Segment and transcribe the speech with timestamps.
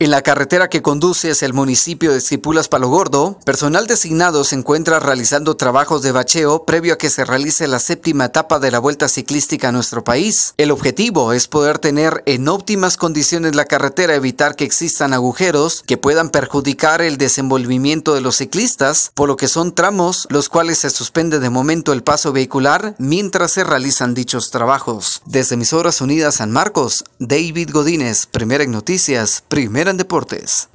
[0.00, 4.54] En la carretera que conduce hacia el municipio de Cipulas Palo Gordo, personal designado se
[4.54, 8.78] encuentra realizando trabajos de bacheo previo a que se realice la séptima etapa de la
[8.78, 10.54] Vuelta Ciclística a nuestro país.
[10.56, 15.96] El objetivo es poder tener en óptimas condiciones la carretera, evitar que existan agujeros que
[15.96, 20.90] puedan perjudicar el desenvolvimiento de los ciclistas, por lo que son tramos los cuales se
[20.90, 25.22] suspende de momento el paso vehicular mientras se realizan dichos trabajos.
[25.26, 30.68] Desde Emisoras Unidas San Marcos, David Godínez, Primera en Noticias, Primera Deportes.